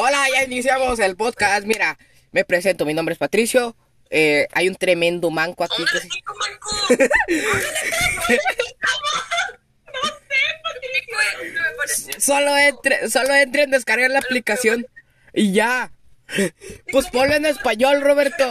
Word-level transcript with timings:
Hola, 0.00 0.26
ya 0.32 0.44
iniciamos 0.44 1.00
el 1.00 1.16
podcast. 1.16 1.66
Mira, 1.66 1.98
me 2.30 2.44
presento, 2.44 2.86
mi 2.86 2.94
nombre 2.94 3.14
es 3.14 3.18
Patricio. 3.18 3.74
Eh, 4.10 4.46
hay 4.52 4.68
un 4.68 4.76
tremendo 4.76 5.28
manco 5.28 5.64
aquí. 5.64 5.84
Que 5.84 5.98
se-. 11.88 12.20
Solo 12.20 12.56
entre, 12.56 13.10
solo 13.10 13.34
entren, 13.34 13.72
descarguen 13.72 14.12
la 14.12 14.20
aplicación 14.20 14.86
y 15.34 15.52
ya. 15.52 15.90
Pues 16.92 17.10
ponlo 17.10 17.34
en 17.34 17.46
español, 17.46 18.00
Roberto. 18.00 18.48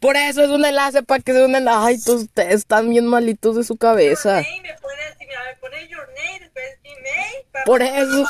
Por 0.00 0.16
eso 0.16 0.42
es 0.42 0.48
un 0.48 0.64
enlace 0.64 1.02
para 1.02 1.22
que 1.22 1.34
se 1.34 1.44
unan. 1.44 1.68
Ay, 1.68 2.00
todos 2.00 2.22
ustedes 2.22 2.54
están 2.54 2.88
bien 2.88 3.06
malitos 3.06 3.54
de 3.54 3.64
su 3.64 3.76
cabeza. 3.76 4.42
Por 7.64 7.82
eso, 7.82 8.24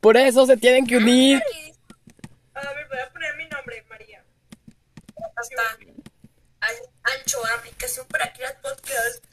por 0.00 0.16
eso 0.16 0.46
se 0.46 0.56
tienen 0.56 0.86
que 0.86 0.96
unir. 0.98 1.42
A 2.54 2.60
ver, 2.72 2.86
voy 2.88 2.98
a 2.98 3.10
poner 3.10 3.36
mi 3.36 3.46
nombre, 3.46 3.84
María. 3.88 4.22
Hasta 5.36 5.62
An- 6.60 6.70
Ancho, 7.18 7.38
aplicación 7.58 8.06
para 8.08 8.32
crear 8.32 8.58
podcast. 8.60 9.24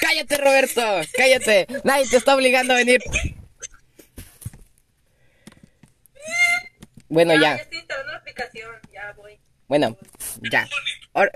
Cállate, 0.00 0.36
Roberto. 0.36 0.82
Cállate. 1.16 1.66
Nadie 1.84 2.08
te 2.08 2.16
está 2.16 2.34
obligando 2.34 2.74
a 2.74 2.76
venir. 2.76 3.02
Bueno, 7.08 7.34
Ya, 7.34 7.40
ya. 7.40 7.56
ya 7.56 7.62
estoy 7.62 7.78
instalando 7.78 8.12
la 8.12 8.18
aplicación, 8.18 8.74
ya 8.92 9.12
voy. 9.16 9.40
Bueno, 9.66 9.96
ya. 10.50 10.68
Ahora, 11.14 11.30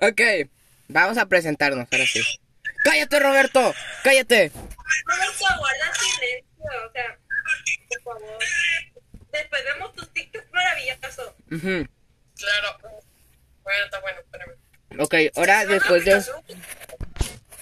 ok. 0.00 0.20
Vamos 0.88 1.18
a 1.18 1.26
presentarnos, 1.26 1.88
ahora 1.90 2.06
sí. 2.06 2.20
Cállate, 2.84 3.18
Roberto. 3.20 3.74
Cállate. 4.02 4.50
Roberto, 5.06 5.44
guarda 5.58 5.94
silencio, 5.94 6.88
o 6.88 6.92
sea, 6.92 7.18
por 8.04 8.20
favor. 8.20 8.38
Después 9.32 9.64
vemos 9.64 9.92
tus 9.94 10.12
TikToks 10.12 10.52
maravillosos. 10.52 11.34
Ujú. 11.50 11.88
Claro. 12.36 12.78
Bueno, 13.62 13.84
está 13.84 14.00
bueno, 14.00 14.20
espérame. 14.20 14.52
Ok, 14.98 15.14
ahora 15.36 15.64
después 15.64 16.04
de... 16.04 16.22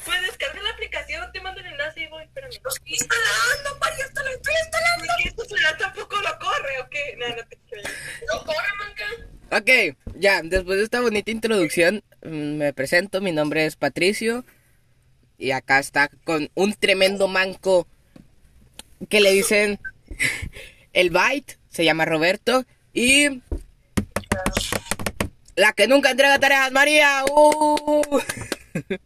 Pues 0.05 0.23
descarga 0.23 0.63
la 0.63 0.71
aplicación, 0.71 1.31
te 1.31 1.41
mando 1.41 1.61
el 1.61 1.67
enlace 1.67 2.01
y 2.01 2.07
voy, 2.09 2.25
espérame. 2.25 2.51
Lo 2.65 2.71
estoy 2.71 2.93
instalando, 2.93 3.79
María, 3.79 4.07
te 4.09 4.25
lo 4.25 4.31
estoy 4.31 4.55
instalando. 4.65 5.07
¿Por 5.07 5.17
qué 5.17 5.29
esto 5.29 5.45
celular 5.45 5.77
tampoco 5.77 6.17
lo 6.17 6.39
corre 6.39 6.81
o 6.81 6.89
qué? 6.89 7.17
No, 7.19 7.29
no 7.29 7.47
te 7.47 7.59
creo. 7.69 7.83
No 8.33 8.45
corre, 8.45 8.69
manca. 8.79 9.05
Ok, 9.53 9.97
ya, 10.21 10.43
después 10.43 10.79
de 10.79 10.85
esta 10.85 11.01
bonita 11.01 11.31
introducción, 11.31 12.03
mm, 12.23 12.57
me 12.57 12.73
presento, 12.75 13.21
mi 13.21 13.33
nombre 13.33 13.65
es 13.65 13.77
Patricio. 13.77 14.45
Y 15.39 15.53
acá 15.53 15.79
está 15.79 16.11
con 16.25 16.51
un 16.55 16.75
tremendo 16.75 17.27
manco 17.27 17.87
que 19.09 19.23
le 19.23 19.33
dicen 19.33 19.81
el 20.93 21.11
Byte, 21.11 21.59
se 21.71 21.85
llama 21.85 22.05
Roberto. 22.05 22.67
Y 22.93 23.41
la 25.57 25.73
que 25.73 25.89
nunca 25.89 26.11
entrega 26.11 26.39
tareas, 26.39 26.71
María. 26.71 27.25
¡Uh! 27.25 28.21
¡Eh! 28.75 29.01